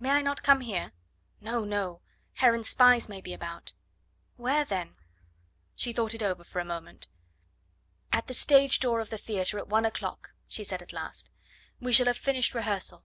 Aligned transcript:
May 0.00 0.10
I 0.10 0.22
not 0.22 0.42
come 0.42 0.62
here?" 0.62 0.90
"No, 1.40 1.64
no. 1.64 2.00
Heron's 2.32 2.68
spies 2.68 3.08
may 3.08 3.20
be 3.20 3.32
about." 3.32 3.74
"Where 4.36 4.64
then?" 4.64 4.96
She 5.76 5.92
thought 5.92 6.14
it 6.14 6.20
over 6.24 6.42
for 6.42 6.58
a 6.58 6.64
moment. 6.64 7.06
"At 8.12 8.26
the 8.26 8.34
stage 8.34 8.80
door 8.80 8.98
of 8.98 9.10
the 9.10 9.18
theatre 9.18 9.56
at 9.56 9.68
one 9.68 9.84
o'clock," 9.84 10.32
she 10.48 10.64
said 10.64 10.82
at 10.82 10.92
last. 10.92 11.30
"We 11.80 11.92
shall 11.92 12.06
have 12.06 12.16
finished 12.18 12.54
rehearsal. 12.56 13.04